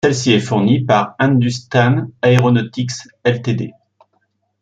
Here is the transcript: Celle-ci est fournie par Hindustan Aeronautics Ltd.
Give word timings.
Celle-ci 0.03 0.31
est 0.31 0.39
fournie 0.39 0.83
par 0.83 1.15
Hindustan 1.19 2.07
Aeronautics 2.23 3.05
Ltd. 3.23 3.69